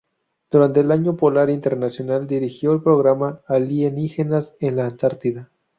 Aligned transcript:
Durante 0.49 0.79
el 0.79 0.91
Año 0.91 1.15
Polar 1.15 1.51
Internacional 1.51 2.25
dirigió 2.25 2.73
el 2.73 2.81
programa 2.81 3.41
"Alienígenas 3.45 4.55
en 4.59 4.77
la 4.77 4.87
Antártida". 4.87 5.51